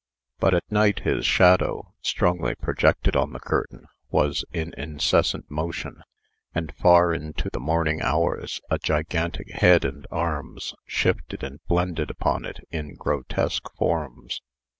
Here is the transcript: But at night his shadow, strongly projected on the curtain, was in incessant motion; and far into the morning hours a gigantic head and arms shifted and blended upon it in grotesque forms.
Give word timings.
But 0.39 0.55
at 0.55 0.71
night 0.71 1.01
his 1.01 1.27
shadow, 1.27 1.93
strongly 2.01 2.55
projected 2.55 3.15
on 3.15 3.33
the 3.33 3.39
curtain, 3.39 3.85
was 4.09 4.43
in 4.51 4.73
incessant 4.75 5.45
motion; 5.51 6.01
and 6.55 6.73
far 6.75 7.13
into 7.13 7.51
the 7.53 7.59
morning 7.59 8.01
hours 8.01 8.59
a 8.71 8.79
gigantic 8.79 9.51
head 9.51 9.85
and 9.85 10.07
arms 10.09 10.73
shifted 10.87 11.43
and 11.43 11.59
blended 11.67 12.09
upon 12.09 12.45
it 12.45 12.65
in 12.71 12.95
grotesque 12.95 13.69
forms. 13.77 14.41